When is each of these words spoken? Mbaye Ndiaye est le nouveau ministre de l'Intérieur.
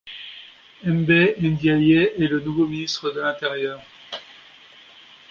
Mbaye 0.95 1.33
Ndiaye 1.51 2.01
est 2.21 2.27
le 2.31 2.39
nouveau 2.39 2.65
ministre 2.65 3.11
de 3.11 3.21
l'Intérieur. 3.21 3.79